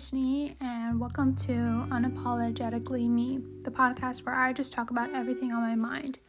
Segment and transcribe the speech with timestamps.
[0.00, 1.50] And welcome to
[1.90, 6.20] Unapologetically Me, the podcast where I just talk about everything on my mind.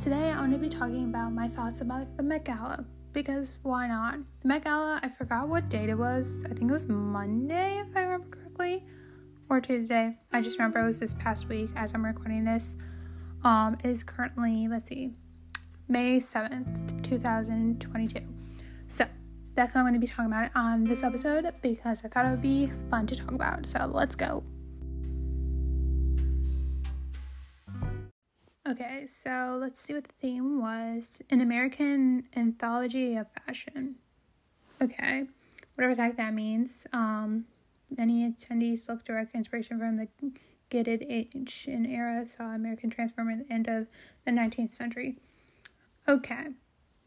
[0.00, 3.86] Today, I'm going to be talking about my thoughts about the Met Gala, because why
[3.86, 4.18] not?
[4.42, 6.44] The Met Gala, I forgot what date it was.
[6.44, 8.82] I think it was Monday, if I remember correctly,
[9.48, 10.18] or Tuesday.
[10.32, 12.74] I just remember it was this past week as I'm recording this.
[13.44, 15.12] Um, is currently, let's see,
[15.86, 18.33] May 7th, 2022.
[19.54, 22.26] That's what I'm going to be talking about it on this episode because I thought
[22.26, 23.66] it would be fun to talk about.
[23.66, 24.42] So let's go.
[28.68, 33.96] Okay, so let's see what the theme was an American anthology of fashion.
[34.82, 35.24] Okay,
[35.74, 36.86] whatever the heck that means.
[36.92, 37.44] Um,
[37.96, 40.08] many attendees look direct inspiration from the
[40.70, 43.86] Gilded Age and era saw American transform at the end of
[44.24, 45.16] the 19th century.
[46.08, 46.46] Okay,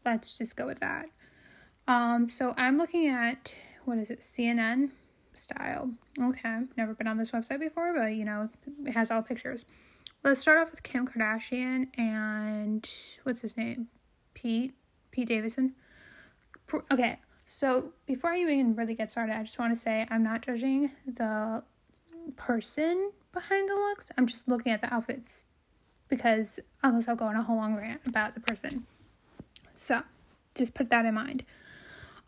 [0.06, 1.10] let's just go with that.
[1.88, 3.54] Um, so I'm looking at
[3.86, 4.90] what is it, CNN
[5.34, 5.90] style.
[6.20, 8.50] Okay, never been on this website before, but you know,
[8.84, 9.64] it has all pictures.
[10.22, 12.88] Let's start off with Kim Kardashian and
[13.22, 13.88] what's his name?
[14.34, 14.74] Pete
[15.10, 15.72] Pete Davidson.
[16.90, 20.42] Okay, so before I even really get started, I just want to say I'm not
[20.42, 21.62] judging the
[22.36, 24.12] person behind the looks.
[24.18, 25.46] I'm just looking at the outfits
[26.08, 28.86] because unless I'll go on a whole long rant about the person.
[29.74, 30.02] So,
[30.54, 31.44] just put that in mind.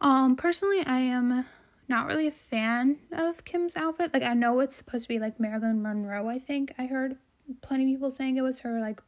[0.00, 1.44] Um, personally, I am
[1.88, 4.14] not really a fan of Kim's outfit.
[4.14, 6.72] Like, I know it's supposed to be like Marilyn Monroe, I think.
[6.78, 7.16] I heard
[7.62, 9.02] plenty of people saying it was her like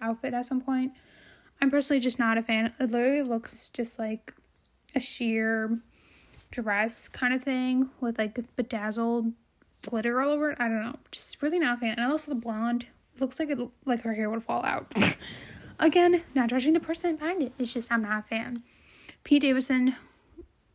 [0.00, 0.92] outfit at some point.
[1.60, 2.72] I'm personally just not a fan.
[2.78, 4.34] It literally looks just like
[4.94, 5.78] a sheer
[6.50, 9.32] dress kind of thing with like bedazzled
[9.82, 10.60] glitter all over it.
[10.60, 10.96] I don't know.
[11.10, 11.98] Just really not a fan.
[11.98, 12.86] And also the blonde
[13.18, 14.92] looks like it like her hair would fall out.
[15.78, 17.52] Again, not judging the person behind it.
[17.58, 18.62] It's just I'm not a fan.
[19.24, 19.96] Pete Davidson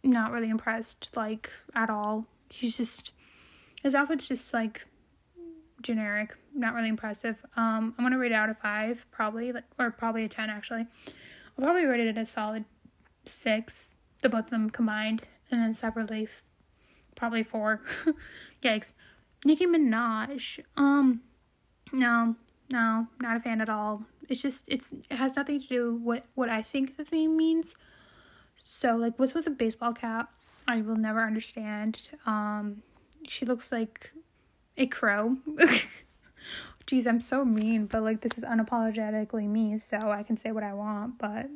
[0.07, 2.25] not really impressed, like, at all.
[2.49, 3.11] He's just,
[3.83, 4.85] his outfit's just, like,
[5.81, 7.45] generic, not really impressive.
[7.55, 10.87] Um, I'm gonna rate it out of five, probably, like, or probably a 10, actually.
[11.57, 12.65] I'll probably rate it a solid
[13.25, 16.27] six, the both of them combined, and then separately,
[17.15, 17.81] probably four.
[18.63, 18.93] Yikes.
[19.45, 21.21] Nicki Minaj, um,
[21.91, 22.35] no,
[22.71, 24.03] no, not a fan at all.
[24.27, 27.75] It's just, it's, it has nothing to do with what I think the theme means
[28.57, 30.31] so like what's with the baseball cap?
[30.67, 32.09] I will never understand.
[32.25, 32.83] Um
[33.27, 34.11] she looks like
[34.77, 35.37] a crow.
[36.87, 40.63] Jeez, I'm so mean, but like this is unapologetically me, so I can say what
[40.63, 41.49] I want, but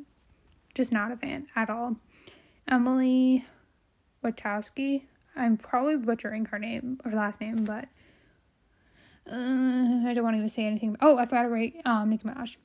[0.74, 1.96] just not a fan at all.
[2.68, 3.46] Emily
[4.24, 5.02] Wachowski.
[5.34, 7.86] I'm probably butchering her name or last name, but
[9.26, 10.96] uh, I don't want to even say anything.
[11.00, 12.56] Oh, I forgot to write um Nicki Minaj.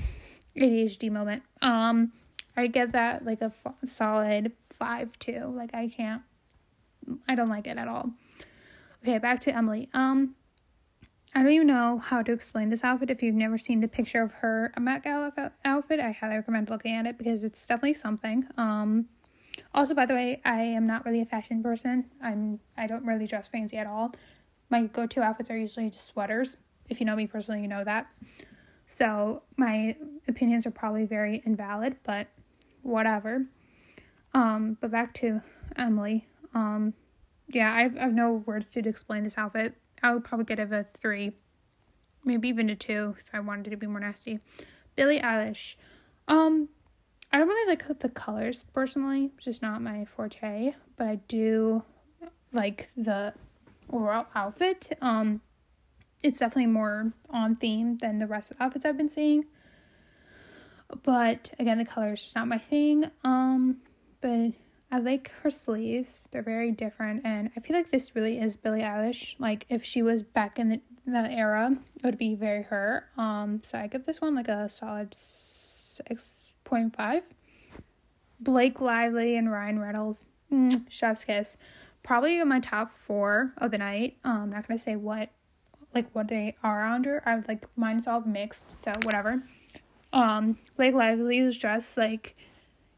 [0.56, 1.42] ADHD moment.
[1.62, 2.12] Um
[2.56, 5.52] I get that like a f- solid five two.
[5.54, 6.22] Like I can't,
[7.28, 8.10] I don't like it at all.
[9.02, 9.88] Okay, back to Emily.
[9.94, 10.34] Um,
[11.34, 13.10] I don't even know how to explain this outfit.
[13.10, 16.94] If you've never seen the picture of her Met Gala outfit, I highly recommend looking
[16.94, 18.46] at it because it's definitely something.
[18.56, 19.06] Um,
[19.72, 22.06] also, by the way, I am not really a fashion person.
[22.20, 24.12] I'm I don't really dress fancy at all.
[24.70, 26.56] My go-to outfits are usually just sweaters.
[26.88, 28.08] If you know me personally, you know that.
[28.86, 29.96] So my
[30.26, 32.26] opinions are probably very invalid, but
[32.82, 33.46] whatever.
[34.34, 35.42] Um, but back to
[35.76, 36.26] Emily.
[36.54, 36.94] Um,
[37.48, 39.74] yeah, I've I've no words to explain this outfit.
[40.02, 41.32] I would probably give it a three,
[42.24, 44.40] maybe even a two if I wanted to be more nasty.
[44.96, 45.74] Billie Eilish.
[46.28, 46.68] Um,
[47.32, 50.74] I don't really like the colors personally, just not my forte.
[50.96, 51.82] But I do
[52.52, 53.34] like the
[53.90, 54.96] overall outfit.
[55.00, 55.40] Um,
[56.22, 59.46] it's definitely more on theme than the rest of the outfits I've been seeing.
[61.02, 63.10] But again, the color is just not my thing.
[63.24, 63.78] Um,
[64.20, 64.52] but
[64.92, 66.28] I like her sleeves.
[66.32, 69.36] They're very different, and I feel like this really is Billie Eilish.
[69.38, 73.06] Like if she was back in the, that era, it would be very her.
[73.16, 77.22] Um, so I give this one like a solid six point five.
[78.40, 81.56] Blake Lively and Ryan Reynolds, mm, chef's kiss.
[82.02, 84.16] Probably my top four of the night.
[84.24, 85.28] Um, I'm not gonna say what,
[85.94, 87.22] like what they are under.
[87.26, 89.44] I like mine's all mixed, so whatever.
[90.12, 92.36] Um, Blake Lively's dress, like,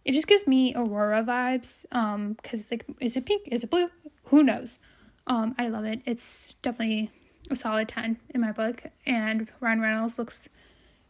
[0.04, 1.84] it just gives me Aurora vibes.
[1.92, 3.48] Um, cause like, is it pink?
[3.50, 3.90] Is it blue?
[4.24, 4.78] Who knows?
[5.26, 6.02] Um, I love it.
[6.04, 7.10] It's definitely
[7.50, 8.84] a solid 10 in my book.
[9.06, 10.48] And Ryan Reynolds looks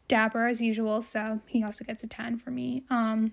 [0.08, 2.84] dapper as usual, so he also gets a 10 for me.
[2.90, 3.32] Um,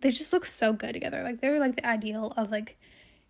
[0.00, 1.22] they just look so good together.
[1.22, 2.76] Like, they're like the ideal of like,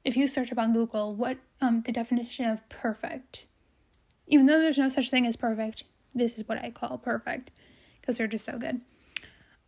[0.05, 3.47] if you search up on Google, what um the definition of perfect.
[4.27, 5.85] Even though there's no such thing as perfect,
[6.15, 7.51] this is what I call perfect
[8.05, 8.83] because they're just so good.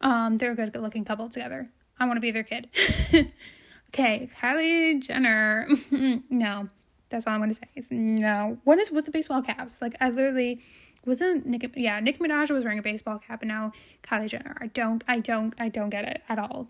[0.02, 1.70] Um, they're a good, looking couple together.
[1.98, 2.68] I want to be their kid.
[3.88, 5.66] okay, Kylie Jenner.
[6.30, 6.68] no,
[7.08, 7.68] That's all I'm gonna say.
[7.74, 8.58] Is no.
[8.64, 9.80] What is with the baseball caps?
[9.80, 10.60] Like I literally
[11.06, 13.72] wasn't Nick yeah, Nicki Minaj was wearing a baseball cap and now
[14.02, 14.56] Kylie Jenner.
[14.60, 16.68] I don't I don't I don't get it at all.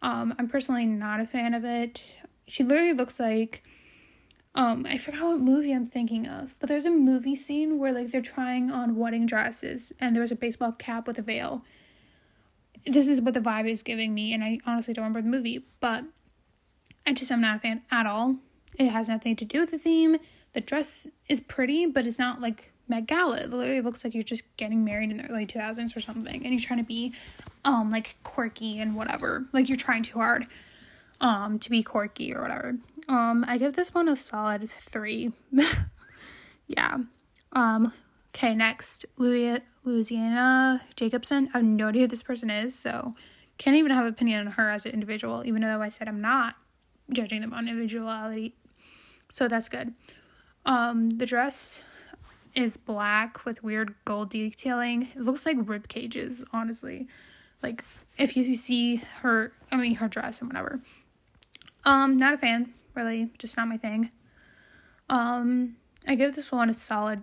[0.00, 2.02] Um, I'm personally not a fan of it.
[2.46, 3.62] She literally looks like
[4.56, 8.10] um, I forgot what movie I'm thinking of, but there's a movie scene where like
[8.10, 11.62] they're trying on wedding dresses and there's a baseball cap with a veil.
[12.86, 15.66] This is what the vibe is giving me, and I honestly don't remember the movie,
[15.80, 16.04] but
[17.06, 18.36] I just i'm not a fan at all.
[18.78, 20.16] It has nothing to do with the theme.
[20.54, 23.38] The dress is pretty, but it's not like Met Gala.
[23.38, 26.54] It literally looks like you're just getting married in the early 2000s or something, and
[26.54, 27.12] you're trying to be,
[27.64, 29.44] um, like quirky and whatever.
[29.52, 30.46] Like you're trying too hard,
[31.20, 32.76] um, to be quirky or whatever.
[33.08, 35.32] Um, I give this one a solid three.
[36.66, 36.98] yeah.
[37.52, 37.92] Um.
[38.34, 38.54] Okay.
[38.54, 41.48] Next, Louis Louisiana Jacobson.
[41.54, 43.14] I have no idea who this person is, so
[43.58, 45.42] can't even have an opinion on her as an individual.
[45.46, 46.56] Even though I said I'm not
[47.12, 48.54] judging them on individuality,
[49.28, 49.94] so that's good.
[50.64, 51.80] Um, the dress
[52.56, 55.08] is black with weird gold detailing.
[55.14, 57.06] It looks like rib cages, honestly.
[57.62, 57.84] Like
[58.18, 60.80] if you see her, I mean her dress and whatever.
[61.86, 64.10] Um, not a fan, really, just not my thing.
[65.08, 67.22] Um, I give this one a solid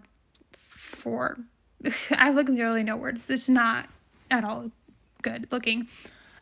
[0.54, 1.38] four.
[1.86, 3.30] I have like literally no words.
[3.30, 3.90] It's not
[4.32, 4.72] at all
[5.22, 5.90] good looking.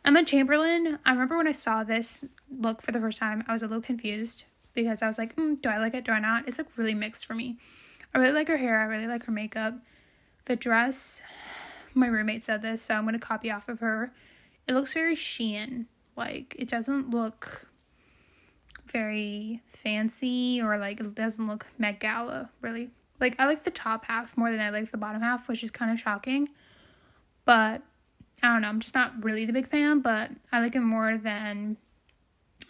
[0.04, 3.62] Emma Chamberlain, I remember when I saw this look for the first time, I was
[3.62, 6.04] a little confused because I was like, mm, do I like it?
[6.04, 6.46] Do I not?
[6.46, 7.56] It's like really mixed for me.
[8.14, 8.80] I really like her hair.
[8.80, 9.74] I really like her makeup.
[10.44, 11.22] The dress,
[11.94, 14.12] my roommate said this, so I'm going to copy off of her.
[14.68, 15.86] It looks very Shein.
[16.16, 17.68] Like, it doesn't look
[18.92, 22.90] very fancy or like it doesn't look Met Gala, really.
[23.20, 25.70] Like, I like the top half more than I like the bottom half, which is
[25.70, 26.48] kind of shocking.
[27.44, 27.82] But
[28.42, 31.16] I don't know, I'm just not really the big fan, but I like it more
[31.16, 31.76] than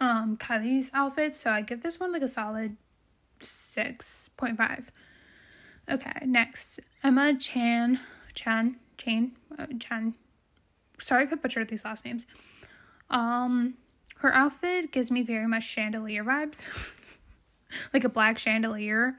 [0.01, 2.77] um Kylie's outfit, so I give this one like a solid
[3.41, 4.87] 6.5.
[5.91, 8.01] Okay, next Emma Chan,
[8.35, 10.15] Chan, Chan, uh, Chan.
[11.01, 12.27] Sorry if I butchered these last names.
[13.11, 13.75] Um,
[14.23, 16.69] her outfit gives me very much chandelier vibes,
[17.93, 19.17] like a black chandelier.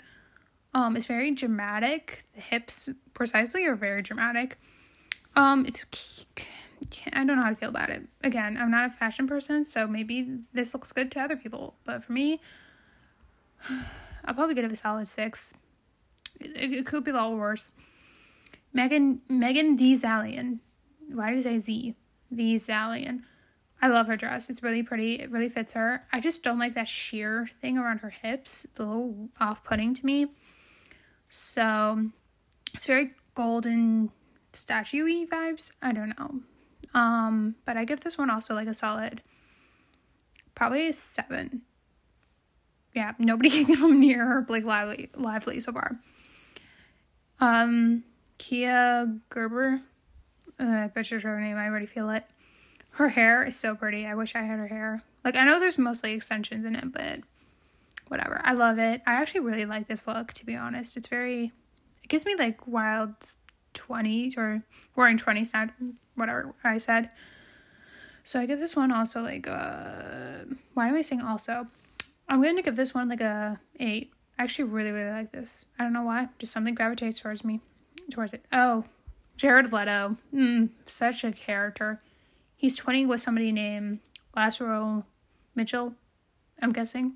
[0.73, 2.23] Um, it's very dramatic.
[2.35, 4.57] The hips, precisely, are very dramatic.
[5.35, 5.85] Um, it's
[7.07, 8.03] I don't know how to feel about it.
[8.23, 12.03] Again, I'm not a fashion person, so maybe this looks good to other people, but
[12.05, 12.39] for me,
[14.25, 15.53] I'll probably give it a solid six.
[16.39, 17.73] It, it could be a lot worse.
[18.71, 20.61] Megan Megan Thee Stallion.
[21.11, 21.95] Why did I say Z?
[22.31, 23.25] Thee Stallion.
[23.83, 24.49] I love her dress.
[24.49, 25.15] It's really pretty.
[25.15, 26.07] It really fits her.
[26.13, 28.63] I just don't like that sheer thing around her hips.
[28.63, 30.27] It's a little off putting to me.
[31.27, 32.09] So
[32.73, 34.09] it's very golden
[34.53, 35.71] statue vibes.
[35.81, 36.39] I don't know.
[36.93, 39.21] Um, but I give this one also like a solid
[40.55, 41.61] probably a seven.
[42.93, 45.99] Yeah, nobody can come near her Blake Lively lively so far.
[47.39, 48.03] Um,
[48.39, 49.81] Kaia Gerber.
[50.59, 51.57] Uh, I butchered her name.
[51.57, 52.23] I already feel it.
[52.93, 54.05] Her hair is so pretty.
[54.05, 55.03] I wish I had her hair.
[55.25, 57.21] Like I know there's mostly extensions in it, but
[58.07, 58.39] whatever.
[58.43, 59.01] I love it.
[59.07, 60.31] I actually really like this look.
[60.33, 61.51] To be honest, it's very.
[62.03, 63.15] It gives me like wild
[63.73, 64.63] twenties or
[64.95, 65.69] wearing twenties now.
[66.15, 67.09] Whatever I said.
[68.23, 70.45] So I give this one also like a.
[70.51, 71.65] Uh, why am I saying also?
[72.29, 74.11] I'm going to give this one like a eight.
[74.37, 75.65] I actually really, really like this.
[75.79, 76.29] I don't know why.
[76.37, 77.59] Just something gravitates towards me,
[78.11, 78.45] towards it.
[78.51, 78.83] Oh,
[79.35, 80.15] Jared Leto.
[80.33, 82.01] Mm, such a character.
[82.63, 83.99] He's 20 with somebody named
[84.37, 85.05] Lazaro
[85.53, 85.95] Mitchell,
[86.61, 87.15] I'm guessing.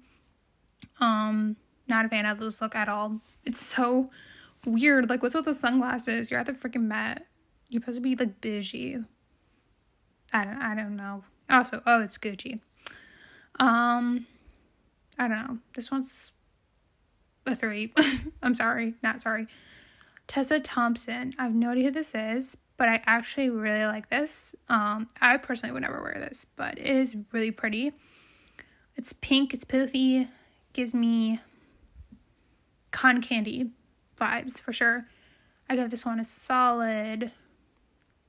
[0.99, 1.55] Um,
[1.87, 3.21] not a fan of this look at all.
[3.45, 4.09] It's so
[4.65, 5.09] weird.
[5.09, 6.29] Like, what's with the sunglasses?
[6.29, 7.27] You're at the freaking Met.
[7.69, 8.97] You're supposed to be like bougie.
[10.33, 10.61] I don't.
[10.61, 11.23] I don't know.
[11.49, 12.59] Also, oh, it's Gucci.
[13.57, 14.27] Um,
[15.17, 15.57] I don't know.
[15.75, 16.33] This one's
[17.45, 17.93] a three.
[18.43, 19.47] I'm sorry, not sorry.
[20.27, 21.35] Tessa Thompson.
[21.39, 24.55] I have no idea who this is, but I actually really like this.
[24.69, 27.91] Um, I personally would never wear this, but it is really pretty.
[28.95, 30.29] It's pink, it's poofy,
[30.73, 31.39] gives me
[32.91, 33.71] con candy
[34.17, 35.05] vibes for sure.
[35.69, 37.31] I give this one a solid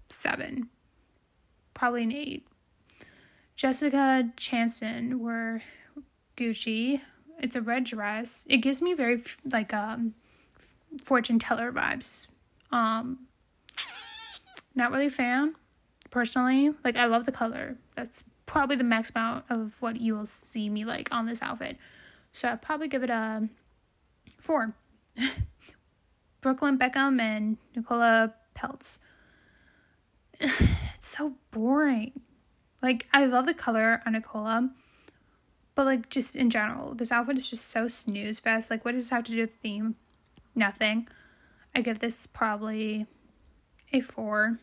[0.08, 0.68] seven,
[1.74, 2.46] probably an eight.
[3.54, 5.62] Jessica Chastain were
[6.36, 7.00] Gucci
[7.38, 8.46] it's a red dress.
[8.50, 10.14] It gives me very like um
[11.02, 12.26] fortune teller vibes.
[12.72, 13.27] Um
[14.78, 15.54] not really a fan
[16.10, 16.74] personally.
[16.84, 17.76] Like I love the color.
[17.94, 21.76] That's probably the max amount of what you will see me like on this outfit.
[22.32, 23.48] So I'd probably give it a
[24.40, 24.74] four.
[26.40, 29.00] Brooklyn Beckham and Nicola Peltz.
[30.40, 32.12] it's so boring.
[32.82, 34.70] Like I love the color on Nicola
[35.78, 38.68] but like just in general, this outfit is just so snooze fest.
[38.68, 39.94] Like, what does this have to do with the theme?
[40.56, 41.06] Nothing.
[41.72, 43.06] I give this probably
[43.92, 44.58] a four.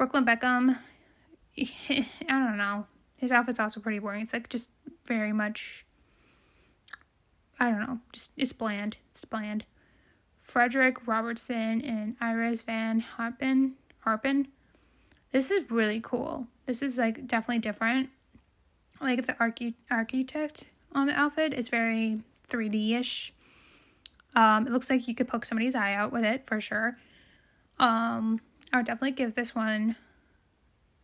[0.00, 0.78] Brooklyn Beckham,
[1.58, 2.86] I don't know.
[3.16, 4.22] His outfit's also pretty boring.
[4.22, 4.70] It's like just
[5.04, 5.84] very much,
[7.58, 8.96] I don't know, just it's bland.
[9.10, 9.66] It's bland.
[10.40, 13.74] Frederick Robertson and Iris Van Harpen.
[13.98, 14.48] Harpen.
[15.32, 16.46] This is really cool.
[16.64, 18.08] This is like definitely different
[19.02, 20.64] like the archi- architect
[20.94, 23.34] on the outfit is very 3D ish.
[24.34, 26.96] Um, it looks like you could poke somebody's eye out with it for sure.
[27.78, 28.40] Um,
[28.72, 29.96] I would definitely give this one,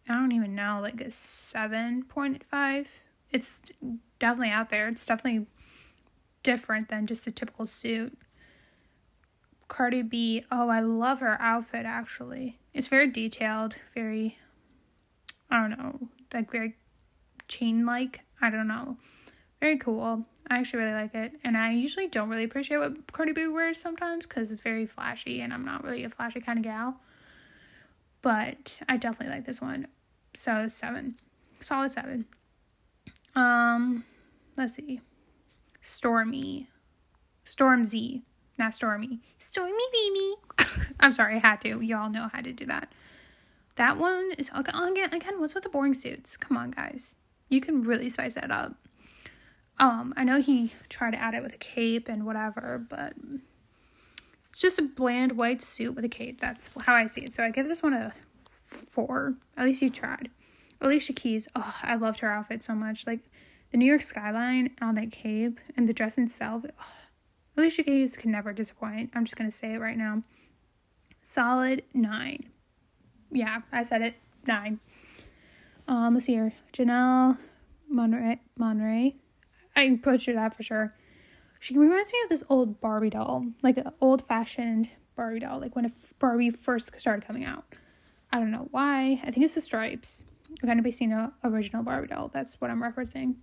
[0.09, 2.87] I don't even know, like a 7.5.
[3.31, 3.63] It's
[4.19, 4.89] definitely out there.
[4.89, 5.47] It's definitely
[6.43, 8.17] different than just a typical suit.
[9.69, 12.59] Cardi B, oh, I love her outfit actually.
[12.73, 14.39] It's very detailed, very,
[15.51, 16.77] I don't know, like very
[17.49, 18.21] chain like.
[18.41, 18.97] I don't know.
[19.61, 20.27] Very cool.
[20.49, 21.33] I actually really like it.
[21.43, 25.41] And I usually don't really appreciate what Cardi B wears sometimes because it's very flashy
[25.41, 27.01] and I'm not really a flashy kind of gal.
[28.27, 29.87] But I definitely like this one.
[30.35, 31.15] So seven.
[31.61, 32.27] Solid seven.
[33.35, 34.05] Um
[34.57, 35.01] let's see.
[35.81, 36.69] Stormy.
[37.45, 38.23] Stormzy.
[38.59, 39.21] Not Stormy.
[39.39, 40.35] Stormy baby.
[41.01, 41.81] I'm sorry, I had to.
[41.81, 42.93] Y'all know how to do that.
[43.77, 46.37] That one is again again, what's with the boring suits?
[46.37, 47.17] Come on, guys
[47.49, 48.75] you can really spice that up.
[49.79, 53.13] Um, I know he tried to add it with a cape and whatever, but
[54.57, 56.41] it's just a bland white suit with a cape.
[56.41, 57.33] That's how I see it.
[57.35, 58.15] So I give this one a
[58.65, 59.35] four.
[59.55, 60.31] At least you tried.
[60.81, 63.07] Alicia Keys, oh, I loved her outfit so much.
[63.07, 63.21] Like
[63.71, 66.65] the New York skyline on that cape and the dress itself.
[66.67, 66.85] Oh,
[67.59, 69.11] Alicia Keys can never disappoint.
[69.13, 70.23] I'm just gonna say it right now.
[71.21, 72.49] Solid nine.
[73.31, 74.15] Yeah, I said it.
[74.47, 74.81] Nine.
[75.87, 76.55] Um, let's see here.
[76.73, 77.37] Janelle
[77.93, 78.39] Monáe.
[78.59, 79.17] Monáe.
[79.77, 80.95] I butchered that for sure.
[81.59, 85.75] She reminds me of this old Barbie doll, like an old fashioned Barbie doll, like
[85.75, 87.65] when Barbie first started coming out.
[88.33, 89.21] I don't know why.
[89.25, 90.25] I think it's the stripes.
[90.63, 93.37] If anybody's seen a original Barbie doll, that's what I'm referencing.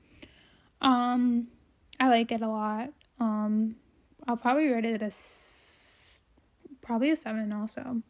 [0.82, 1.48] Um,
[2.00, 2.90] I like it a lot.
[3.20, 3.76] Um,
[4.28, 5.12] I'll probably rate it a
[6.82, 8.02] probably a seven also.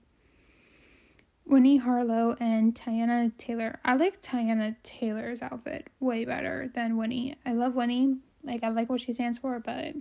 [1.45, 3.79] Winnie Harlow and Teyana Taylor.
[3.83, 7.35] I like Teyana Taylor's outfit way better than Winnie.
[7.45, 8.17] I love Winnie.
[8.43, 9.93] Like I like what she stands for, but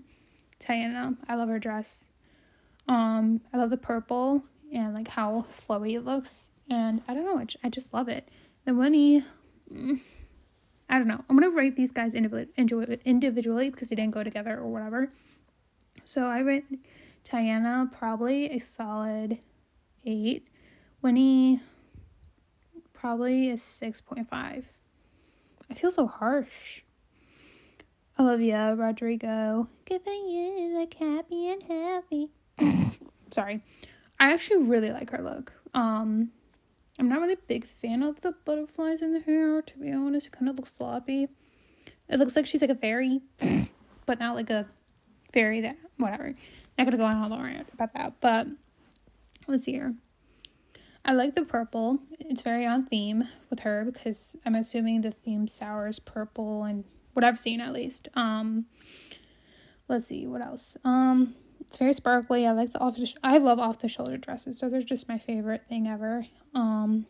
[0.61, 2.05] Teyana, I love her dress.
[2.89, 7.45] Um, I love the purple and like how flowy it looks, and I don't know,
[7.63, 8.29] I just love it.
[8.65, 9.25] The Winnie,
[9.73, 10.01] mm,
[10.89, 11.25] I don't know.
[11.29, 15.13] I'm gonna rate these guys individually because they didn't go together or whatever.
[16.05, 16.65] So I rate
[17.25, 19.39] Teyana probably a solid
[20.05, 20.49] eight
[21.03, 21.61] Winnie
[23.03, 24.29] probably a 6.5.
[24.33, 26.83] I feel so harsh.
[28.23, 32.29] Olivia Rodrigo, giving you like happy and happy.
[33.33, 33.65] Sorry.
[34.21, 35.53] I actually really like her look.
[35.75, 36.31] Um
[37.01, 40.29] I'm not really a big fan of the butterflies in the hair, to be honest.
[40.29, 41.27] It kind of looks sloppy.
[42.09, 43.23] It looks like she's like a fairy,
[44.07, 44.67] but not like a
[45.33, 46.33] fairy that whatever.
[46.79, 48.21] Not gonna go on all the rant about that.
[48.21, 48.47] But
[49.49, 49.97] let's see here.
[51.05, 51.99] I like the purple.
[52.21, 56.85] It's very on theme with her because I'm assuming the theme sour is purple and
[57.13, 58.09] what I've seen at least.
[58.15, 58.67] Um
[59.89, 60.77] let's see what else.
[60.85, 62.47] Um it's very sparkly.
[62.47, 64.59] I like the off the sh- I love off the shoulder dresses.
[64.59, 66.27] So they're just my favorite thing ever.
[66.55, 67.07] Um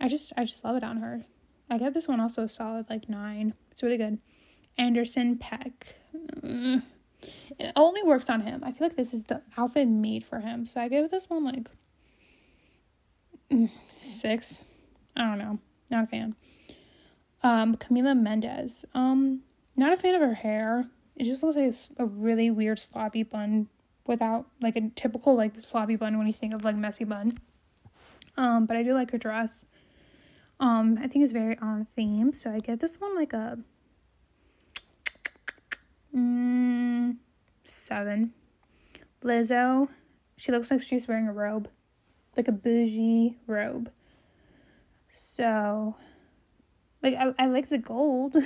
[0.00, 1.26] I just I just love it on her.
[1.68, 3.54] I got this one also solid like 9.
[3.70, 4.18] It's really good.
[4.78, 5.72] Anderson Paak.
[6.40, 6.82] Mm.
[7.58, 8.62] It only works on him.
[8.62, 10.66] I feel like this is the outfit made for him.
[10.66, 11.68] So I give this one like
[13.94, 14.66] six.
[15.16, 15.58] I don't know.
[15.90, 16.34] Not a fan.
[17.46, 18.84] Um, Camila Mendes.
[18.92, 19.42] Um,
[19.76, 20.86] not a fan of her hair.
[21.14, 23.68] It just looks like a really weird sloppy bun
[24.04, 27.38] without like a typical like sloppy bun when you think of like messy bun.
[28.36, 29.64] Um, but I do like her dress.
[30.58, 33.58] Um, I think it's very on theme, so I get this one like a
[36.12, 37.16] mm,
[37.62, 38.32] seven.
[39.22, 39.88] Lizzo,
[40.36, 41.68] she looks like she's wearing a robe
[42.36, 43.90] like a bougie robe.
[45.10, 45.94] So
[47.06, 48.36] like I, I like the gold.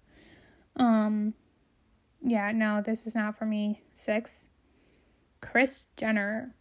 [0.76, 1.34] um
[2.24, 3.82] yeah, no, this is not for me.
[3.92, 4.48] Six.
[5.40, 6.54] Kris Jenner.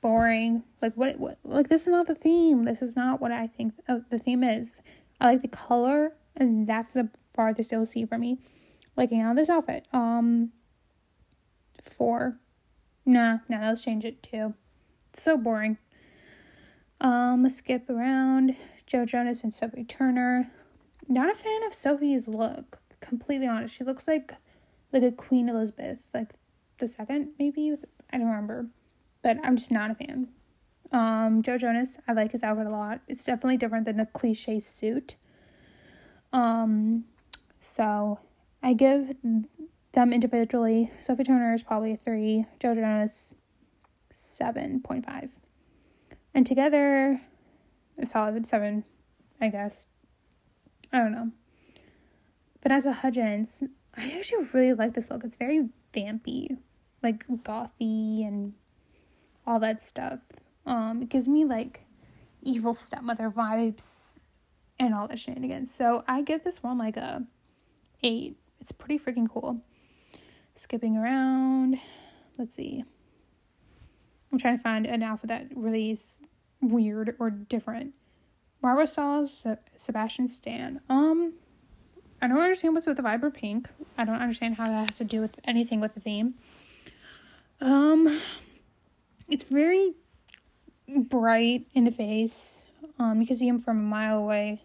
[0.00, 0.62] Boring.
[0.80, 2.64] Like what what like this is not the theme.
[2.64, 4.80] This is not what I think the theme is.
[5.20, 8.40] I like the color and that's the farthest you'll see for me.
[8.96, 9.86] Liking on this outfit.
[9.92, 10.52] Um
[11.82, 12.38] four.
[13.04, 14.54] Nah, nah, let's change it to.
[15.12, 15.76] So boring.
[17.00, 18.56] Um, skip around.
[18.86, 20.50] Joe Jonas and Sophie Turner.
[21.08, 22.78] Not a fan of Sophie's look.
[23.00, 23.74] completely honest.
[23.74, 24.34] She looks like
[24.92, 26.32] like a Queen Elizabeth, like
[26.78, 27.74] the second, maybe.
[28.12, 28.66] I don't remember.
[29.22, 30.28] But I'm just not a fan.
[30.92, 33.00] Um, Joe Jonas, I like his outfit a lot.
[33.08, 35.16] It's definitely different than the cliche suit.
[36.32, 37.04] Um,
[37.60, 38.18] so
[38.62, 39.14] I give
[39.92, 40.92] them individually.
[40.98, 42.46] Sophie Turner is probably a three.
[42.60, 43.34] Joe Jonas,
[44.10, 45.38] seven point five,
[46.34, 47.22] and together,
[47.98, 48.84] a solid seven,
[49.40, 49.86] I guess.
[50.92, 51.30] I don't know.
[52.62, 53.62] Vanessa Hudgens,
[53.96, 55.24] I actually really like this look.
[55.24, 56.58] It's very vampy,
[57.02, 58.54] like gothy and
[59.46, 60.20] all that stuff.
[60.66, 61.84] Um, it gives me like
[62.42, 64.20] evil stepmother vibes
[64.78, 65.72] and all that shenanigans.
[65.72, 67.24] So I give this one like a
[68.02, 68.36] eight.
[68.60, 69.60] It's pretty freaking cool.
[70.54, 71.78] Skipping around.
[72.38, 72.84] Let's see.
[74.30, 76.20] I'm trying to find an outfit that really is
[76.60, 77.94] weird or different.
[78.62, 79.44] Barbara Styles,
[79.76, 80.80] Sebastian Stan.
[80.88, 81.34] Um,
[82.22, 83.68] I don't understand what's with the vibrant pink.
[83.98, 86.34] I don't understand how that has to do with anything with the theme.
[87.60, 88.20] Um,
[89.28, 89.94] it's very
[90.88, 92.66] bright in the face.
[93.00, 94.62] Um, you can see him from a mile away.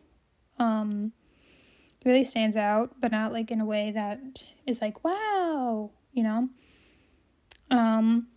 [0.60, 1.12] Um,
[2.06, 6.50] really stands out, but not like in a way that is like wow, you know.
[7.72, 8.28] Um,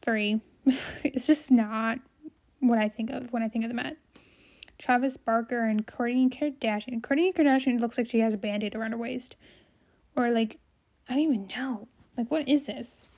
[0.00, 0.40] three.
[1.02, 1.98] it's just not
[2.60, 3.96] what I think of when I think of the Met.
[4.78, 7.00] Travis Barker and Kourtney Kardashian.
[7.00, 9.36] Kourtney Kardashian looks like she has a band-aid around her waist.
[10.16, 10.58] Or like
[11.08, 11.88] I don't even know.
[12.16, 13.08] Like what is this?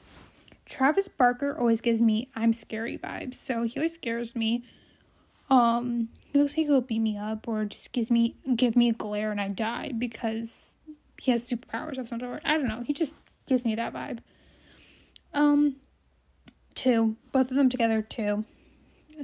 [0.65, 3.35] Travis Barker always gives me I'm scary vibes.
[3.35, 4.65] So he always scares me.
[5.51, 8.93] Um he looks like he'll beat me up or just gives me give me a
[8.93, 10.75] glare and I die because
[11.19, 12.43] he has superpowers of some sort.
[12.45, 12.83] I don't know.
[12.87, 13.15] He just
[13.47, 14.19] gives me that vibe.
[15.33, 15.77] Um
[16.75, 17.17] two.
[17.33, 18.45] Both of them together two.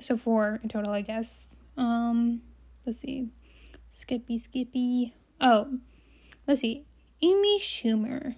[0.01, 1.49] So four in total, I guess.
[1.77, 2.43] Um,
[2.85, 3.29] let's see.
[3.91, 5.15] Skippy, Skippy.
[5.41, 5.79] Oh,
[6.47, 6.85] let's see.
[7.21, 8.37] Amy Schumer.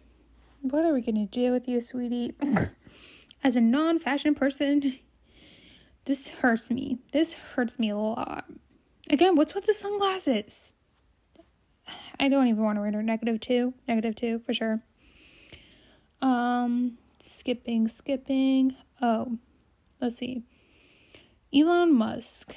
[0.62, 2.34] What are we gonna do with you, sweetie?
[3.44, 4.98] As a non fashion person,
[6.06, 6.98] this hurts me.
[7.12, 8.46] This hurts me a lot.
[9.10, 10.74] Again, what's with the sunglasses?
[12.18, 13.02] I don't even want to read her.
[13.02, 13.74] Negative two.
[13.86, 14.82] Negative two for sure.
[16.22, 18.74] Um, skipping, skipping.
[19.02, 19.38] Oh,
[20.00, 20.42] let's see.
[21.54, 22.54] Elon Musk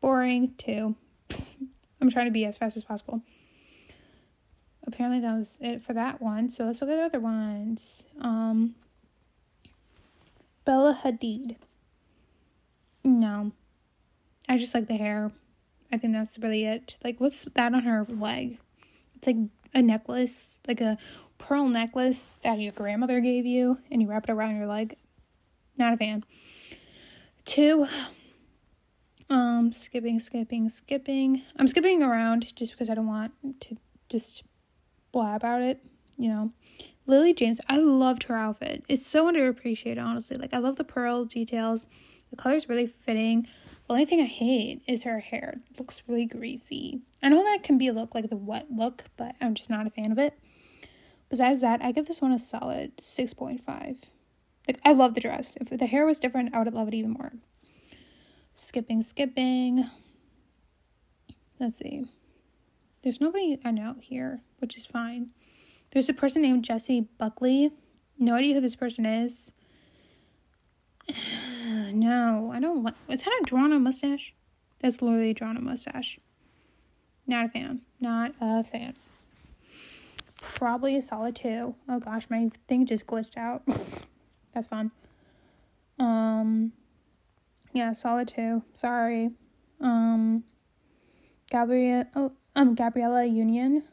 [0.00, 0.94] boring too.
[2.00, 3.22] I'm trying to be as fast as possible.
[4.86, 6.48] Apparently that was it for that one.
[6.48, 8.04] So let's look at the other ones.
[8.20, 8.74] Um
[10.64, 11.56] Bella Hadid.
[13.04, 13.52] No.
[14.48, 15.30] I just like the hair.
[15.92, 16.96] I think that's really it.
[17.04, 18.58] Like what's that on her leg?
[19.16, 19.36] It's like
[19.74, 20.98] a necklace, like a
[21.38, 24.96] pearl necklace that your grandmother gave you and you wrap it around your leg.
[25.76, 26.24] Not a fan.
[27.44, 27.86] Two,
[29.30, 31.42] um, skipping, skipping, skipping.
[31.56, 33.76] I'm skipping around just because I don't want to
[34.08, 34.42] just
[35.12, 35.82] blab about it,
[36.18, 36.52] you know.
[37.06, 38.84] Lily James, I loved her outfit.
[38.88, 40.36] It's so underappreciated, honestly.
[40.38, 41.88] Like, I love the pearl details.
[42.30, 43.48] The color's really fitting.
[43.86, 45.60] The only thing I hate is her hair.
[45.70, 47.00] It looks really greasy.
[47.22, 49.86] I know that can be a look like the wet look, but I'm just not
[49.86, 50.38] a fan of it.
[51.28, 53.96] Besides that, I give this one a solid 6.5.
[54.68, 55.56] Like, I love the dress.
[55.60, 57.32] If the hair was different, I would love it even more.
[58.54, 59.90] Skipping, skipping.
[61.58, 62.04] Let's see.
[63.02, 65.30] There's nobody I know here, which is fine.
[65.90, 67.72] There's a person named Jessie Buckley.
[68.18, 69.50] No idea who this person is.
[71.92, 72.96] no, I don't want.
[73.08, 74.34] Is that a drawn on mustache?
[74.80, 76.18] That's literally drawn on mustache.
[77.26, 77.82] Not a fan.
[78.00, 78.94] Not a fan.
[80.40, 81.74] Probably a solid two.
[81.88, 83.62] Oh gosh, my thing just glitched out.
[84.54, 84.90] That's fun.
[85.98, 86.72] Um,
[87.72, 88.62] yeah, solid two.
[88.74, 89.30] Sorry.
[89.80, 90.44] Um
[91.50, 93.84] Gabrielle oh, um Gabriella Union.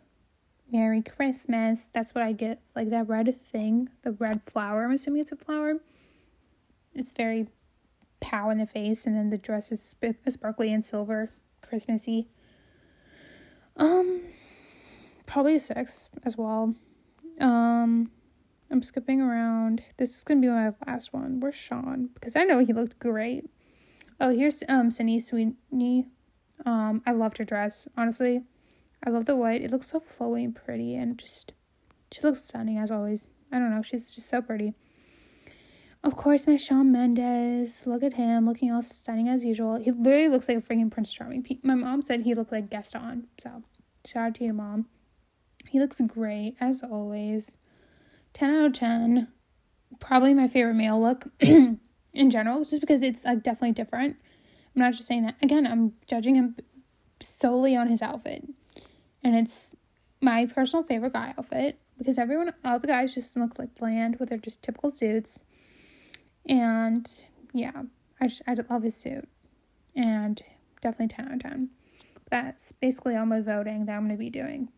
[0.71, 1.87] Merry Christmas.
[1.93, 2.61] That's what I get.
[2.75, 4.83] Like that red thing, the red flower.
[4.83, 5.75] I'm assuming it's a flower.
[6.93, 7.47] It's very
[8.19, 12.27] pow in the face, and then the dress is sp- sparkly and silver, Christmassy.
[13.77, 14.21] Um,
[15.25, 16.73] probably a six as well.
[17.39, 18.11] Um,
[18.71, 19.83] I'm skipping around.
[19.97, 21.39] This is gonna be my last one.
[21.39, 22.09] Where's Shawn?
[22.13, 23.49] Because I know he looked great.
[24.19, 26.07] Oh, here's um Sydney Sweeney.
[26.65, 27.87] Um, I loved her dress.
[27.95, 28.41] Honestly,
[29.05, 29.61] I love the white.
[29.61, 31.53] It looks so flowy and pretty, and just
[32.11, 33.27] she looks stunning as always.
[33.51, 33.81] I don't know.
[33.81, 34.73] She's just so pretty.
[36.03, 37.85] Of course, my Shawn Mendes.
[37.85, 39.77] Look at him, looking all stunning as usual.
[39.77, 41.45] He literally looks like a freaking Prince Charming.
[41.63, 43.27] My mom said he looked like Gaston.
[43.41, 43.63] So,
[44.05, 44.85] shout out to you, mom.
[45.67, 47.57] He looks great as always.
[48.33, 49.27] Ten out of ten.
[49.99, 51.25] Probably my favorite male look.
[52.17, 54.17] in general, just because it's like definitely different.
[54.75, 55.35] I'm not just saying that.
[55.41, 56.55] Again, I'm judging him
[57.21, 58.43] solely on his outfit.
[59.23, 59.75] And it's
[60.21, 64.29] my personal favorite guy outfit because everyone, all the guys just look like bland with
[64.29, 65.39] their just typical suits.
[66.47, 67.09] And
[67.53, 67.83] yeah,
[68.21, 69.27] I just, I love his suit.
[69.95, 70.41] And
[70.81, 71.69] definitely 10 out of 10.
[72.29, 74.69] That's basically all my voting that I'm going to be doing.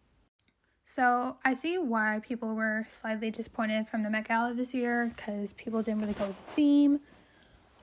[0.86, 5.54] So I see why people were slightly disappointed from the Met Gala this year because
[5.54, 7.00] people didn't really go with the theme.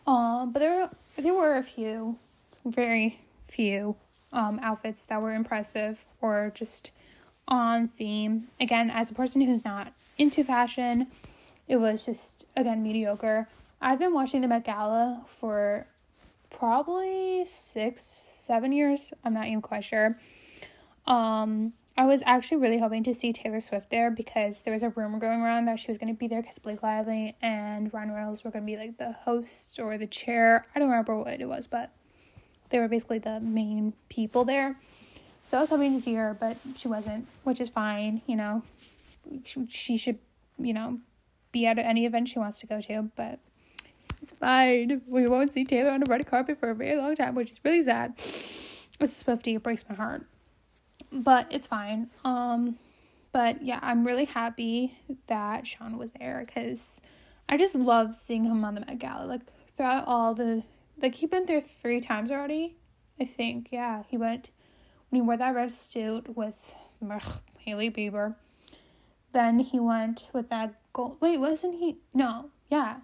[0.07, 2.19] Um, but there there were a few,
[2.65, 3.97] very few,
[4.33, 6.91] um, outfits that were impressive or just
[7.49, 8.49] on theme.
[8.61, 11.09] Again, as a person who's not into fashion,
[11.69, 13.49] it was just again mediocre.
[13.81, 15.87] I've been watching the Met Gala for
[16.51, 19.13] probably six, seven years.
[19.25, 20.19] I'm not even quite sure.
[21.07, 24.91] Um, I was actually really hoping to see Taylor Swift there because there was a
[24.91, 28.13] rumor going around that she was going to be there because Blake Lively and Ryan
[28.13, 30.67] Reynolds were going to be like the host or the chair.
[30.75, 31.91] I don't remember what it was, but
[32.69, 34.79] they were basically the main people there.
[35.41, 38.21] So I was hoping to see her, but she wasn't, which is fine.
[38.27, 38.63] You know,
[39.69, 40.19] she, should,
[40.59, 40.99] you know,
[41.51, 43.39] be at any event she wants to go to, but
[44.21, 45.01] it's fine.
[45.07, 47.61] We won't see Taylor on the red carpet for a very long time, which is
[47.65, 48.13] really sad.
[48.19, 50.27] It's Swifty, it breaks my heart
[51.23, 52.11] but it's fine.
[52.25, 52.79] Um,
[53.33, 57.01] but yeah, I'm really happy that Shawn was there because
[57.49, 59.27] I just love seeing him on the Met Gala.
[59.27, 59.43] Like
[59.77, 60.63] throughout all the
[61.01, 62.77] like he been there three times already.
[63.21, 64.51] I think yeah he went
[65.11, 66.75] when he wore that red suit with
[67.11, 67.23] ugh,
[67.59, 68.37] Hailey Bieber.
[69.33, 71.19] Then he went with that gold.
[71.21, 71.99] Wait, wasn't he?
[72.15, 73.01] No, yeah.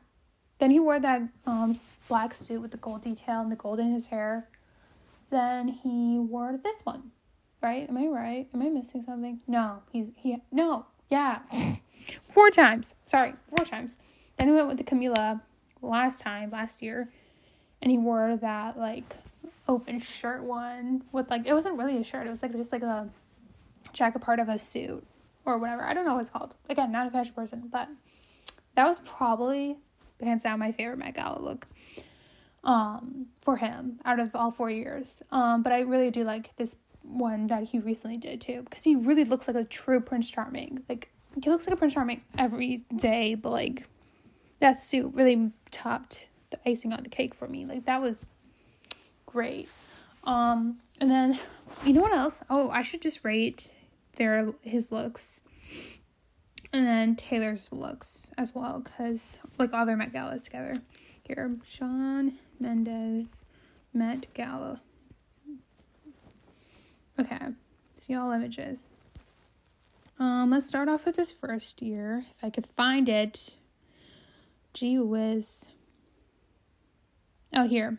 [0.59, 1.75] Then he wore that um
[2.09, 4.48] black suit with the gold detail and the gold in his hair.
[5.31, 7.11] Then he wore this one
[7.62, 7.88] right?
[7.88, 8.48] Am I right?
[8.53, 9.40] Am I missing something?
[9.46, 11.40] No, he's he no, yeah.
[12.29, 12.94] four times.
[13.05, 13.96] Sorry, four times.
[14.37, 15.40] Then he went with the Camila
[15.81, 17.09] last time, last year,
[17.81, 19.16] and he wore that like
[19.68, 22.83] open shirt one with like it wasn't really a shirt, it was like just like
[22.83, 23.09] a
[23.92, 25.05] jacket part of a suit
[25.44, 25.83] or whatever.
[25.83, 26.57] I don't know what it's called.
[26.68, 27.88] Again, not a fashion person, but
[28.75, 29.77] that was probably
[30.22, 31.66] hands down my favorite Met Gala look
[32.64, 36.77] um for him out of all four years um but i really do like this
[37.03, 40.83] one that he recently did too because he really looks like a true Prince Charming.
[40.88, 41.11] Like
[41.43, 43.88] he looks like a Prince Charming every day, but like
[44.61, 47.65] that suit really topped the icing on the cake for me.
[47.67, 48.29] Like that was
[49.27, 49.69] great.
[50.25, 51.38] Um and then
[51.85, 52.43] you know what else?
[52.49, 53.75] Oh, I should just rate
[54.17, 55.43] their his looks.
[56.73, 60.77] And then Taylor's looks as well, because like all their Met Galas together.
[61.23, 63.45] Here, Shawn Mendes
[63.93, 64.81] Met Gala
[67.22, 67.38] Okay,
[67.94, 68.88] see all images.
[70.18, 72.24] Um, let's start off with this first year.
[72.37, 73.58] If I could find it.
[74.74, 75.68] Gee whiz.
[77.54, 77.98] Oh, here.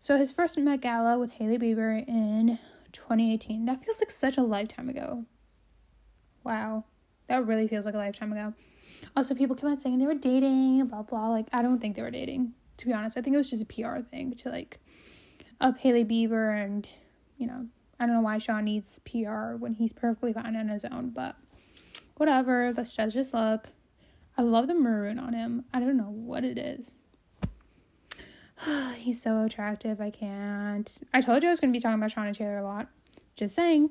[0.00, 2.58] So his first Met Gala with Hailey Bieber in
[2.92, 3.66] 2018.
[3.66, 5.26] That feels like such a lifetime ago.
[6.42, 6.84] Wow.
[7.28, 8.52] That really feels like a lifetime ago.
[9.16, 11.28] Also, people kept on saying they were dating, blah, blah.
[11.28, 13.16] Like, I don't think they were dating, to be honest.
[13.16, 14.80] I think it was just a PR thing to, like,
[15.60, 16.88] up Hailey Bieber and,
[17.38, 17.66] you know,
[17.98, 21.36] I don't know why Shawn needs PR when he's perfectly fine on his own, but
[22.16, 22.72] whatever.
[22.76, 23.68] Let's judge his look.
[24.36, 25.64] I love the maroon on him.
[25.72, 26.96] I don't know what it is.
[28.96, 30.00] he's so attractive.
[30.00, 31.02] I can't.
[31.12, 32.88] I told you I was going to be talking about Shawn and Taylor a lot.
[33.36, 33.90] Just saying.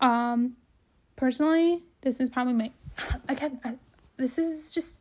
[0.00, 0.56] Um,
[1.16, 2.70] personally, this is probably my.
[3.28, 3.74] Again, I,
[4.16, 5.00] this is just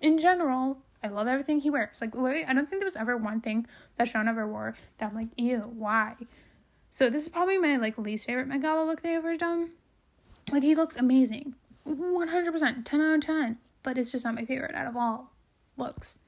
[0.00, 0.78] in general.
[1.04, 2.00] I love everything he wears.
[2.00, 5.10] Like, literally, I don't think there was ever one thing that Shawn ever wore that
[5.10, 6.14] I'm like, ew, why?
[6.94, 9.70] So this is probably my like least favorite Met Gala look they've ever done.
[10.52, 11.54] Like he looks amazing.
[11.88, 13.56] 100%, 10 out of 10.
[13.82, 15.32] But it's just not my favorite out of all
[15.78, 16.18] looks,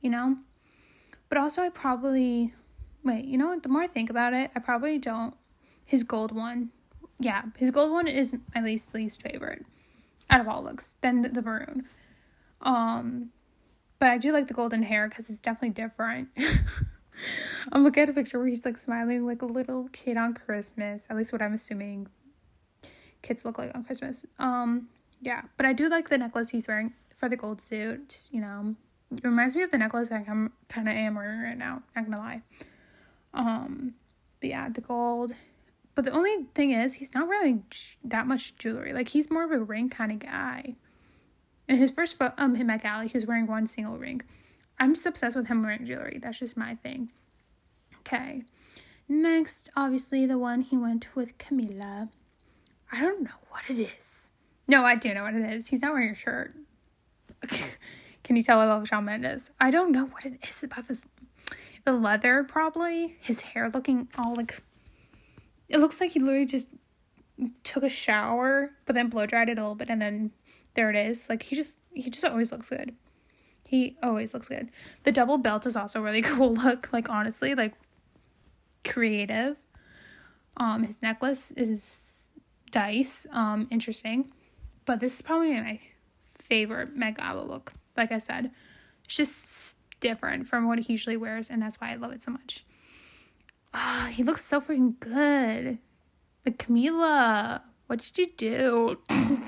[0.00, 0.36] you know?
[1.28, 2.54] But also I probably
[3.02, 3.64] wait, you know what?
[3.64, 5.34] The more I think about it, I probably don't
[5.84, 6.70] his gold one.
[7.18, 9.66] Yeah, his gold one is my least least favorite
[10.30, 10.94] out of all looks.
[11.00, 11.86] Then the, the maroon.
[12.60, 13.30] Um
[13.98, 16.28] but I do like the golden hair cuz it's definitely different.
[17.72, 21.02] I'm looking at a picture where he's like smiling like a little kid on Christmas.
[21.08, 22.08] At least what I'm assuming
[23.22, 24.24] kids look like on Christmas.
[24.38, 24.88] Um,
[25.20, 28.28] yeah, but I do like the necklace he's wearing for the gold suit.
[28.30, 28.74] You know,
[29.16, 31.82] it reminds me of the necklace I'm kind of am wearing right now.
[31.94, 32.42] Not gonna lie.
[33.34, 33.94] Um,
[34.40, 35.34] but yeah, the gold.
[35.94, 37.64] But the only thing is, he's not wearing
[38.02, 38.92] that much jewelry.
[38.92, 40.74] Like he's more of a ring kind of guy.
[41.68, 44.22] In his first fo- um him at Galley, he was wearing one single ring.
[44.78, 46.18] I'm just obsessed with him wearing jewelry.
[46.20, 47.10] That's just my thing.
[48.00, 48.42] Okay.
[49.08, 52.08] Next, obviously, the one he went with Camila.
[52.90, 54.28] I don't know what it is.
[54.66, 55.68] No, I do know what it is.
[55.68, 56.54] He's not wearing a shirt.
[58.22, 59.50] Can you tell I love Shawn Mendes?
[59.60, 61.04] I don't know what it is about this.
[61.84, 63.16] The leather, probably.
[63.20, 64.62] His hair looking all like.
[65.68, 66.68] It looks like he literally just
[67.64, 70.30] took a shower, but then blow dried it a little bit, and then
[70.74, 71.28] there it is.
[71.28, 72.94] Like he just he just always looks good.
[73.72, 74.70] He always looks good.
[75.04, 76.92] The double belt is also really cool look.
[76.92, 77.72] Like honestly, like
[78.84, 79.56] creative.
[80.58, 82.34] Um, his necklace is
[82.70, 83.26] dice.
[83.32, 84.30] Um, interesting,
[84.84, 85.80] but this is probably my
[86.38, 87.16] favorite Met
[87.48, 87.72] look.
[87.96, 88.50] Like I said,
[89.06, 92.30] it's just different from what he usually wears, and that's why I love it so
[92.30, 92.66] much.
[93.72, 95.78] Oh, he looks so freaking good.
[96.44, 98.98] Like Camila, what did you do?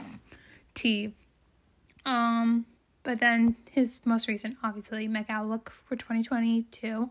[0.75, 1.15] T.
[2.07, 2.65] Um,
[3.05, 7.11] but then his most recent, obviously, Met Gala look for 2022.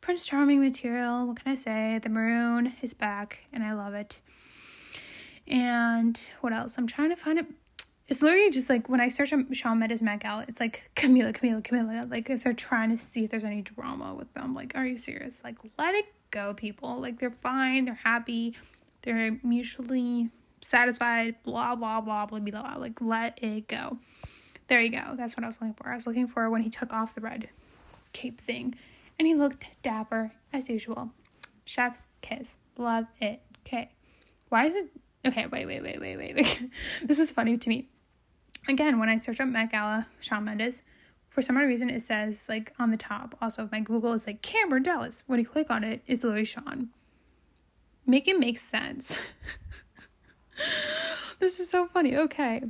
[0.00, 1.26] Prince Charming material.
[1.26, 2.00] What can I say?
[2.02, 4.20] The maroon is back, and I love it.
[5.46, 6.76] And what else?
[6.76, 7.46] I'm trying to find it.
[8.08, 11.32] It's literally just like when I search on Shawn Mendes Met Gala, it's like Camila,
[11.32, 12.10] Camila, Camila.
[12.10, 14.54] Like if they're trying to see if there's any drama with them.
[14.54, 15.42] Like, are you serious?
[15.44, 17.00] Like, let it go, people.
[17.00, 18.56] Like they're fine, they're happy,
[19.02, 20.30] they're mutually
[20.62, 21.36] satisfied.
[21.44, 22.50] Blah blah blah blah blah.
[22.50, 22.76] blah.
[22.76, 23.98] Like, let it go.
[24.68, 25.14] There you go.
[25.16, 25.88] That's what I was looking for.
[25.88, 27.48] I was looking for when he took off the red
[28.12, 28.74] cape thing
[29.18, 31.10] and he looked dapper as usual.
[31.64, 32.56] Chef's kiss.
[32.76, 33.42] Love it.
[33.66, 33.90] Okay.
[34.48, 34.90] Why is it
[35.26, 35.46] okay?
[35.46, 36.70] Wait, wait, wait, wait, wait, wait.
[37.04, 37.88] this is funny to me.
[38.68, 40.82] Again, when I search up Met Gala, Shawn Mendes,
[41.28, 43.36] for some odd reason it says like on the top.
[43.40, 45.24] Also, my Google is like Cameron Dallas.
[45.26, 46.90] When you click on it, it's literally Shawn.
[48.06, 49.18] Make it make sense.
[51.38, 52.16] this is so funny.
[52.16, 52.62] Okay.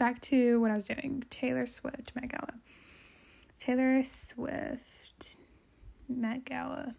[0.00, 1.24] Back to what I was doing.
[1.28, 2.54] Taylor Swift, Met Gala.
[3.58, 5.36] Taylor Swift
[6.08, 6.94] Met Gala.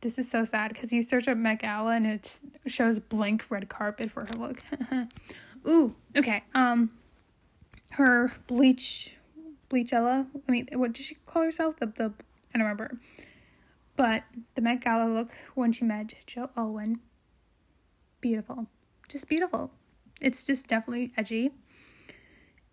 [0.00, 3.68] This is so sad because you search up Met Gala and it shows blank red
[3.68, 4.62] carpet for her look.
[5.68, 6.44] Ooh, okay.
[6.54, 6.90] Um,
[7.90, 9.12] her bleach,
[9.68, 10.26] bleachella.
[10.48, 11.76] I mean, what did she call herself?
[11.78, 12.04] The the
[12.54, 12.98] I don't remember.
[13.96, 14.22] But
[14.54, 17.00] the Met Gala look when she met Joe Alwyn.
[18.22, 18.66] Beautiful,
[19.10, 19.72] just beautiful.
[20.22, 21.50] It's just definitely edgy.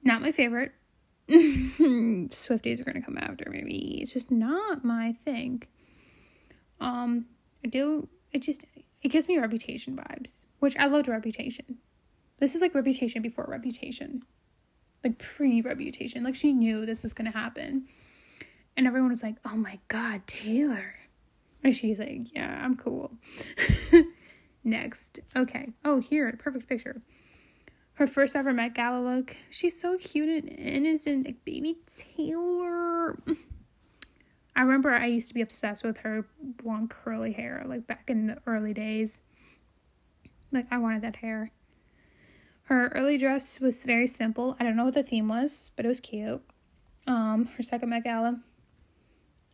[0.04, 0.72] Not my favorite,
[1.30, 4.00] Swifties are gonna come after me.
[4.02, 5.62] It's just not my thing.
[6.82, 7.28] Um,
[7.64, 8.10] I do.
[8.32, 8.66] It just
[9.04, 11.78] it gives me reputation vibes, which I loved reputation.
[12.40, 14.24] This is like reputation before reputation,
[15.04, 16.24] like pre reputation.
[16.24, 17.86] Like she knew this was gonna happen,
[18.76, 20.96] and everyone was like, "Oh my god, Taylor,"
[21.64, 23.12] and she's like, "Yeah, I'm cool."
[24.64, 25.70] Next, okay.
[25.86, 27.02] Oh, here, perfect picture
[28.00, 29.36] her first ever Met Gala look.
[29.50, 31.76] She's so cute and innocent, like baby
[32.16, 33.22] Taylor.
[34.56, 38.28] I remember I used to be obsessed with her blonde curly hair, like back in
[38.28, 39.20] the early days.
[40.54, 41.52] Like I wanted that hair.
[42.64, 44.56] Her early dress was very simple.
[44.62, 46.42] I don't know what the theme was, but it was cute.
[47.06, 48.40] Um, her second Met Gala.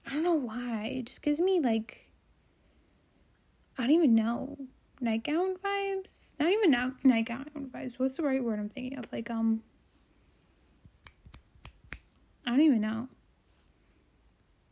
[0.05, 0.91] I don't know why.
[0.99, 2.07] It just gives me like
[3.75, 4.55] I don't even know
[5.01, 6.35] nightgown vibes.
[6.39, 7.99] Not even now nightgown vibes.
[7.99, 9.05] What's the right word I'm thinking of?
[9.11, 9.61] Like um
[12.45, 13.07] I don't even know.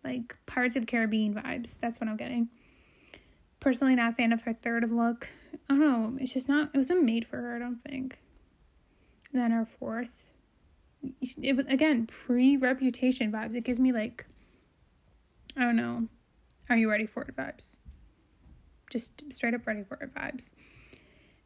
[0.04, 1.80] Like Pirates of the Caribbean vibes.
[1.80, 2.50] That's what I'm getting.
[3.60, 5.28] Personally not a fan of her third look.
[5.70, 6.18] I don't know.
[6.20, 8.18] It's just not it wasn't made for her, I don't think.
[9.32, 10.12] Then her fourth.
[11.22, 13.56] It was again pre reputation vibes.
[13.56, 14.26] It gives me like
[15.58, 16.08] I don't know.
[16.70, 17.76] Are you ready for it vibes?
[18.94, 20.52] Just straight up ready for it vibes.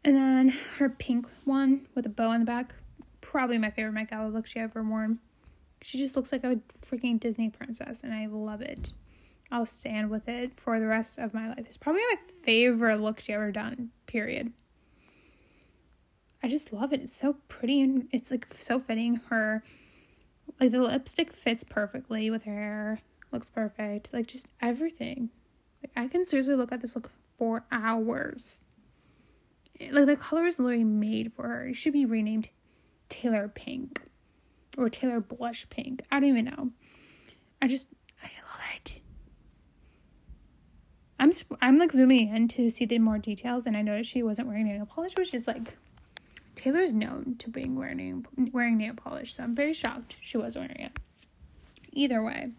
[0.04, 2.76] And then her pink one with a bow on the back,
[3.22, 5.20] probably my favorite Met Gala look she ever worn.
[5.82, 8.94] She just looks like a freaking Disney princess, and I love it.
[9.52, 11.60] I'll stand with it for the rest of my life.
[11.60, 13.90] It's probably my favorite look she ever done.
[14.06, 14.52] Period.
[16.44, 17.02] I just love it.
[17.02, 19.22] It's so pretty and it's like so fitting.
[19.30, 19.64] Her
[20.60, 23.00] like the lipstick fits perfectly with her hair.
[23.32, 24.12] Looks perfect.
[24.14, 25.30] Like just everything.
[25.82, 28.66] Like I can seriously look at this look for hours.
[29.92, 31.68] Like the color is literally made for her.
[31.68, 32.50] It should be renamed
[33.10, 34.02] Taylor Pink
[34.78, 36.04] or Taylor Blush Pink.
[36.12, 36.72] I don't even know.
[37.62, 37.90] I just
[38.24, 39.02] I love it.
[41.20, 44.48] I'm I'm like zooming in to see the more details, and I noticed she wasn't
[44.48, 45.78] wearing nail polish, which is like
[46.56, 50.80] Taylor's known to being wearing wearing nail polish, so I'm very shocked she was wearing
[50.80, 50.92] it.
[51.94, 52.52] Either way,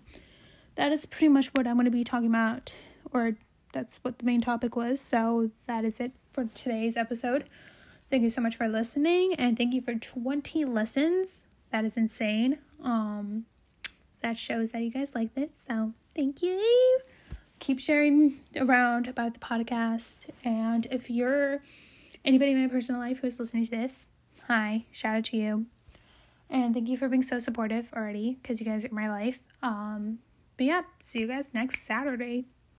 [0.75, 2.75] that is pretty much what I'm going to be talking about
[3.13, 3.37] or
[3.73, 5.01] that's what the main topic was.
[5.01, 7.45] So that is it for today's episode.
[8.11, 11.45] Thank you so much for listening and thank you for 20 lessons.
[11.71, 12.59] That is insane.
[12.83, 13.45] Um
[14.21, 15.53] that shows that you guys like this.
[15.69, 17.01] So, thank you.
[17.61, 21.61] Keep sharing around about the podcast and if you're
[22.25, 24.07] anybody in my personal life who's listening to this,
[24.47, 25.67] hi, shout out to you.
[26.51, 29.39] And thank you for being so supportive already cuz you guys are my life.
[29.63, 30.21] Um
[30.57, 32.47] but yeah, see you guys next Saturday.